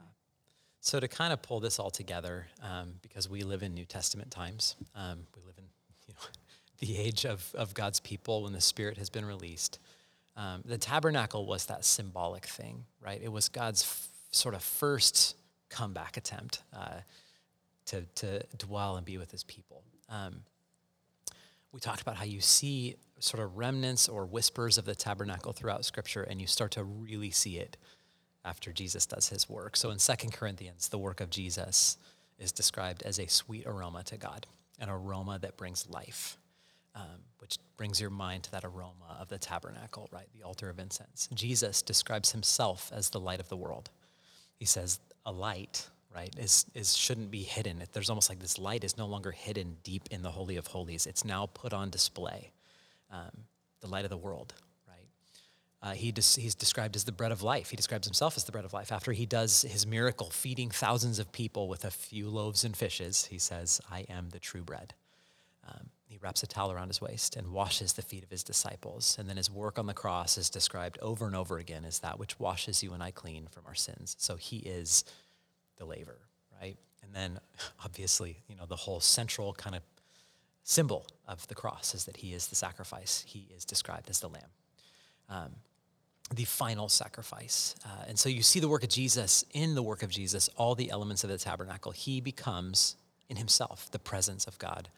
[0.80, 4.32] So to kind of pull this all together, um, because we live in New Testament
[4.32, 5.66] times, um, we live in
[6.08, 6.22] you know,
[6.80, 9.78] the age of, of God's people when the Spirit has been released.
[10.38, 13.20] Um, the tabernacle was that symbolic thing, right?
[13.22, 15.36] It was God's f- sort of first
[15.68, 17.02] comeback attempt uh,
[17.88, 19.84] to, to dwell and be with his people.
[20.08, 20.44] Um,
[21.74, 25.86] we talked about how you see sort of remnants or whispers of the tabernacle throughout
[25.86, 27.78] Scripture, and you start to really see it
[28.46, 29.76] after Jesus does his work.
[29.76, 31.98] So in 2 Corinthians, the work of Jesus
[32.38, 34.48] is described as a sweet aroma to God,
[34.80, 36.38] an aroma that brings life,
[36.96, 40.28] um, which brings your mind to that aroma of the tabernacle, right?
[40.38, 41.28] The altar of incense.
[41.34, 43.90] Jesus describes himself as the light of the world.
[44.56, 47.84] He says, a light, right, is, is shouldn't be hidden.
[47.92, 51.06] There's almost like this light is no longer hidden deep in the Holy of Holies.
[51.06, 52.52] It's now put on display.
[53.12, 53.46] Um,
[53.82, 54.54] the light of the world,
[54.88, 55.08] right?
[55.82, 57.70] Uh, he des- he's described as the bread of life.
[57.70, 58.92] He describes himself as the bread of life.
[58.92, 63.26] After he does his miracle, feeding thousands of people with a few loaves and fishes,
[63.26, 64.94] he says, I am the true bread.
[65.68, 69.16] Um, he wraps a towel around his waist and washes the feet of his disciples.
[69.20, 72.20] And then his work on the cross is described over and over again as that
[72.20, 74.16] which washes you and I clean from our sins.
[74.20, 75.04] So he is
[75.78, 76.18] the laver,
[76.60, 76.78] right?
[77.04, 77.40] And then
[77.86, 79.84] obviously, you know, the whole central kind of
[80.64, 83.24] symbol of the cross is that he is the sacrifice.
[83.28, 84.50] He is described as the lamb.
[85.30, 85.52] Um,
[86.34, 87.76] the final sacrifice.
[87.84, 90.76] Uh, and so you see the work of Jesus in the work of Jesus, all
[90.76, 91.92] the elements of the tabernacle.
[91.92, 92.96] He becomes
[93.30, 94.90] in himself the presence of God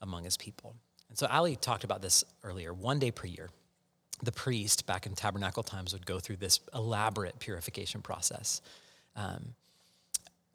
[0.00, 0.74] among his people.
[1.08, 2.72] And so Ali talked about this earlier.
[2.72, 3.50] One day per year,
[4.22, 8.62] the priest back in tabernacle times would go through this elaborate purification process.
[9.14, 9.54] Um,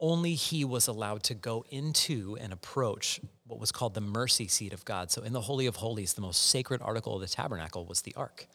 [0.00, 4.72] only he was allowed to go into and approach what was called the mercy seat
[4.72, 5.10] of God.
[5.10, 8.14] So, in the Holy of Holies, the most sacred article of the tabernacle was the
[8.14, 8.46] ark,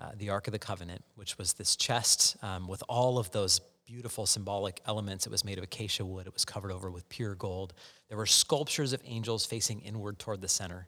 [0.00, 3.60] uh, the Ark of the Covenant, which was this chest um, with all of those
[3.86, 5.26] beautiful symbolic elements.
[5.26, 7.74] It was made of acacia wood, it was covered over with pure gold.
[8.08, 10.86] There were sculptures of angels facing inward toward the center.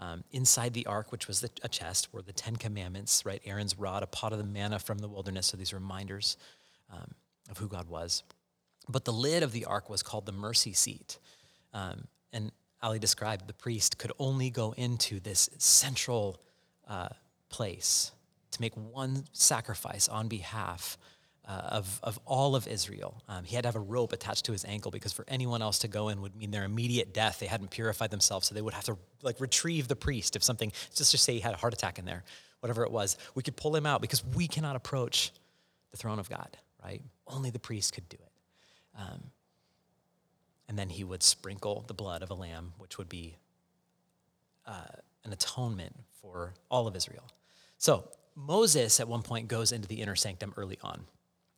[0.00, 3.42] Um, inside the ark, which was the, a chest, were the Ten Commandments, right?
[3.44, 5.46] Aaron's rod, a pot of the manna from the wilderness.
[5.46, 6.36] So these reminders
[6.92, 7.10] um,
[7.50, 8.22] of who God was.
[8.88, 11.18] But the lid of the ark was called the mercy seat.
[11.74, 16.40] Um, and Ali described the priest could only go into this central
[16.86, 17.08] uh,
[17.48, 18.12] place
[18.52, 20.96] to make one sacrifice on behalf
[21.46, 23.22] uh, of, of all of Israel.
[23.26, 25.78] Um, he had to have a rope attached to his ankle because for anyone else
[25.80, 27.40] to go in would mean their immediate death.
[27.40, 30.72] They hadn't purified themselves, so they would have to like retrieve the priest if something,
[30.94, 32.22] just to say he had a heart attack in there,
[32.60, 33.16] whatever it was.
[33.34, 35.32] We could pull him out because we cannot approach
[35.90, 37.02] the throne of God, right?
[37.26, 38.27] Only the priest could do it.
[38.98, 39.30] Um,
[40.68, 43.36] and then he would sprinkle the blood of a lamb, which would be
[44.66, 44.84] uh,
[45.24, 47.24] an atonement for all of Israel.
[47.78, 51.04] So Moses at one point goes into the inner sanctum early on.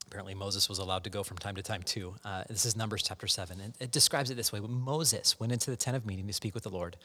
[0.07, 2.14] Apparently, Moses was allowed to go from time to time too.
[2.24, 3.61] Uh, this is Numbers chapter 7.
[3.61, 6.55] And it describes it this way Moses went into the tent of meeting to speak
[6.55, 6.96] with the Lord,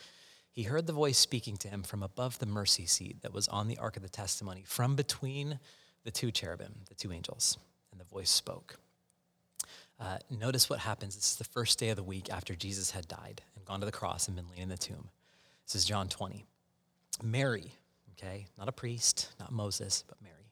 [0.52, 3.67] he heard the voice speaking to him from above the mercy seat that was on
[3.67, 5.60] the ark of the testimony, from between
[6.04, 7.58] the two cherubim, the two angels.
[7.91, 8.78] And the voice spoke.
[10.00, 11.16] Uh, notice what happens.
[11.16, 13.86] This is the first day of the week after Jesus had died and gone to
[13.86, 15.10] the cross and been laid in the tomb.
[15.66, 16.46] This is John 20.
[17.24, 17.72] Mary,
[18.12, 20.52] okay, not a priest, not Moses, but Mary,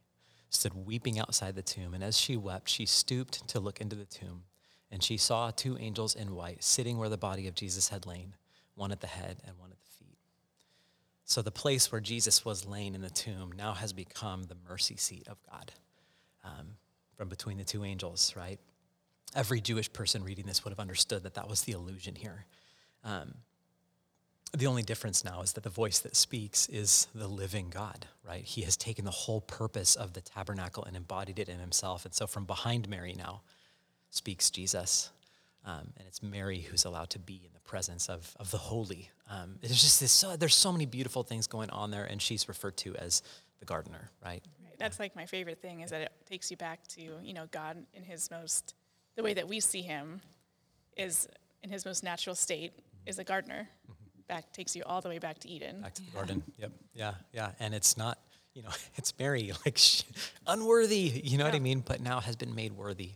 [0.50, 1.94] stood weeping outside the tomb.
[1.94, 4.44] And as she wept, she stooped to look into the tomb.
[4.92, 8.36] And she saw two angels in white sitting where the body of Jesus had lain,
[8.76, 10.18] one at the head and one at the feet.
[11.26, 14.96] So the place where Jesus was laying in the tomb now has become the mercy
[14.96, 15.72] seat of God
[16.44, 16.78] um,
[17.18, 18.60] from between the two angels, right?
[19.36, 22.46] Every Jewish person reading this would have understood that that was the illusion here.
[23.04, 23.36] Um,
[24.56, 28.44] the only difference now is that the voice that speaks is the living God, right?
[28.44, 32.06] He has taken the whole purpose of the tabernacle and embodied it in himself.
[32.06, 33.42] And so from behind Mary now
[34.12, 35.10] speaks Jesus.
[35.66, 39.10] Um, and it's Mary who's allowed to be in the presence of, of the holy.
[39.30, 42.48] Um, there's just this, so, there's so many beautiful things going on there, and she's
[42.48, 43.24] referred to as
[43.60, 44.44] the gardener, right?
[44.64, 44.78] Right.
[44.78, 47.78] That's like my favorite thing is that it takes you back to, you know, God
[47.94, 48.76] in his most,
[49.16, 50.22] the way that we see him
[50.98, 51.28] is
[51.64, 52.74] in his most natural state
[53.06, 53.68] is a gardener.
[54.28, 55.82] Back takes you all the way back to Eden.
[55.82, 56.44] back to the garden.
[56.58, 56.72] Yep.
[56.94, 57.14] Yeah.
[57.34, 57.52] Yeah.
[57.60, 58.18] And it's not,
[58.54, 59.80] you know, it's Mary, like
[60.48, 61.82] unworthy, you know what I mean?
[61.86, 63.12] But now has been made worthy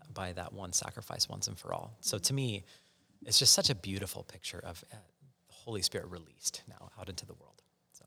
[0.00, 1.96] uh, by that one sacrifice once and for all.
[2.00, 2.64] So to me,
[3.26, 4.96] it's just such a beautiful picture of uh,
[5.48, 7.62] the Holy Spirit released now out into the world.
[7.92, 8.04] So,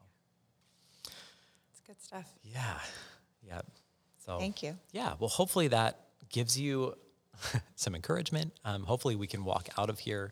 [1.71, 2.25] It's good stuff.
[2.43, 2.79] yeah.
[3.47, 3.61] Yeah.
[4.25, 4.77] So Thank you.
[4.91, 5.13] Yeah.
[5.19, 6.95] Well, hopefully that gives you
[7.75, 8.53] some encouragement.
[8.65, 10.31] Um, hopefully we can walk out of here.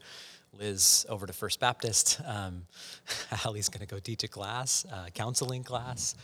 [0.58, 2.20] Liz over to First Baptist.
[2.26, 2.64] Um,
[3.46, 6.16] Allie's going to go teach a class, uh, counseling class.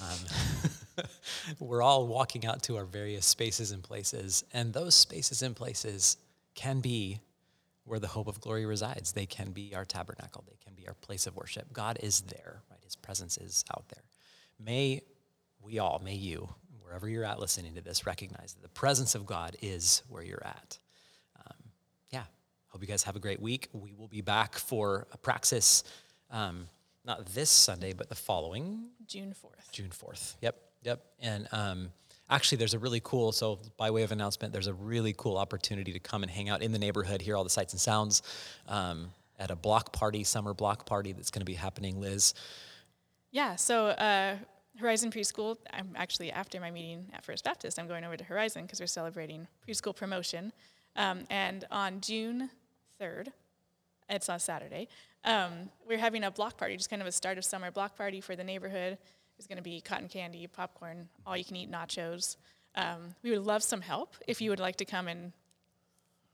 [0.00, 1.04] Um,
[1.58, 6.16] we're all walking out to our various spaces and places, and those spaces and places
[6.54, 7.18] can be
[7.84, 9.12] where the hope of glory resides.
[9.12, 11.72] They can be our tabernacle, they can be our place of worship.
[11.72, 12.80] God is there, right?
[12.84, 14.04] His presence is out there.
[14.58, 15.02] May
[15.62, 16.48] we all, may you,
[16.90, 20.44] wherever you're at listening to this, recognize that the presence of God is where you're
[20.44, 20.76] at.
[21.36, 21.56] Um,
[22.10, 22.24] yeah,
[22.66, 23.68] hope you guys have a great week.
[23.72, 25.84] We will be back for a praxis,
[26.32, 26.66] um,
[27.04, 29.70] not this Sunday, but the following June 4th.
[29.70, 30.34] June 4th.
[30.40, 31.00] Yep, yep.
[31.20, 31.92] And um,
[32.28, 35.92] actually, there's a really cool, so by way of announcement, there's a really cool opportunity
[35.92, 38.22] to come and hang out in the neighborhood, hear all the sights and sounds
[38.66, 42.34] um, at a block party, summer block party that's going to be happening, Liz.
[43.30, 44.34] Yeah, so uh,
[44.80, 48.62] Horizon Preschool, I'm actually, after my meeting at First Baptist, I'm going over to Horizon
[48.62, 50.52] because we're celebrating preschool promotion.
[50.96, 52.48] Um, and on June
[52.98, 53.28] 3rd,
[54.08, 54.88] it's on Saturday,
[55.24, 58.22] um, we're having a block party, just kind of a start of summer block party
[58.22, 58.96] for the neighborhood.
[59.36, 62.36] There's going to be cotton candy, popcorn, all you can eat nachos.
[62.74, 65.32] Um, we would love some help if you would like to come and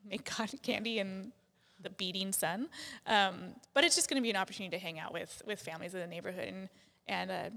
[0.08, 1.32] make cotton candy in
[1.80, 2.68] the beating sun.
[3.08, 5.94] Um, but it's just going to be an opportunity to hang out with with families
[5.94, 6.68] in the neighborhood and
[7.08, 7.50] and uh,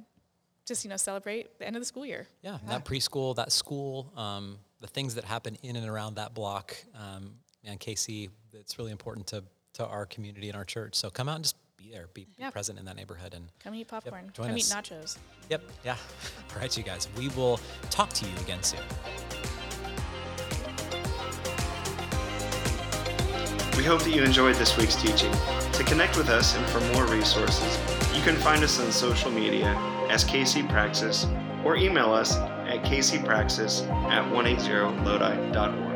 [0.70, 2.28] just you know celebrate the end of the school year.
[2.42, 6.78] Yeah, that preschool, that school, um, the things that happen in and around that block.
[6.96, 7.34] Um,
[7.66, 9.44] and KC, it's really important to,
[9.74, 10.96] to our community and our church.
[10.96, 13.34] So come out and just be there, be, be present in that neighborhood.
[13.34, 14.32] And Come eat popcorn.
[14.34, 14.72] join Come us.
[14.72, 15.18] eat nachos.
[15.50, 15.98] yep, yeah.
[16.54, 17.60] All right, you guys, we will
[17.90, 18.80] talk to you again soon.
[23.78, 25.32] We hope that you enjoyed this week's teaching.
[25.74, 27.78] To connect with us and for more resources,
[28.16, 29.74] you can find us on social media
[30.10, 31.28] as KC Praxis
[31.64, 35.89] or email us at kcpraxis at 180lodi.org.